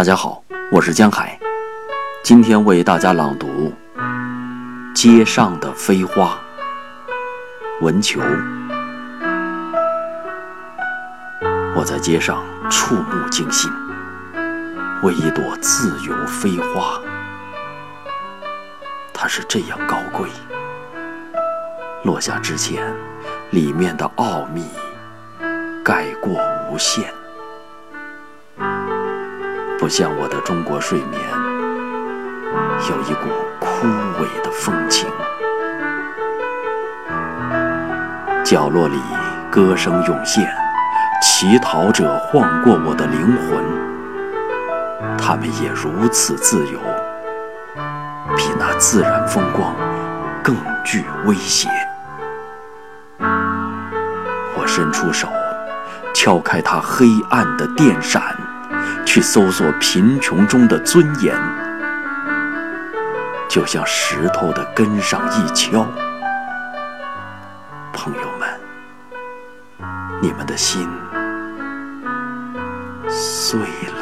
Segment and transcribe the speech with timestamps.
[0.00, 0.42] 大家好，
[0.72, 1.38] 我是江海，
[2.22, 3.70] 今天为大家朗读
[4.94, 6.38] 《街上的飞花》。
[7.84, 8.18] 文球，
[11.76, 13.70] 我在街上触目惊心，
[15.02, 16.98] 为一朵自由飞花，
[19.12, 20.30] 它是这样高贵，
[22.04, 22.90] 落下之前，
[23.50, 24.64] 里面的奥秘
[25.84, 26.40] 盖过
[26.70, 27.12] 无限。
[29.80, 31.18] 不像我的中国睡眠，
[32.90, 33.86] 有一股枯
[34.22, 35.08] 萎的风情。
[38.44, 39.00] 角落里
[39.50, 40.54] 歌声涌现，
[41.22, 45.16] 乞讨者晃过我的灵魂。
[45.16, 46.78] 他们也如此自由，
[48.36, 49.74] 比那自然风光
[50.42, 50.54] 更
[50.84, 51.70] 具威胁。
[53.18, 55.26] 我伸出手，
[56.12, 58.36] 敲开它黑暗的电闪。
[59.04, 61.36] 去搜索贫穷中的尊严，
[63.48, 65.86] 就像石头的根上一敲。
[67.92, 68.48] 朋友们，
[70.22, 70.88] 你们的心
[73.08, 73.58] 碎
[73.98, 73.99] 了。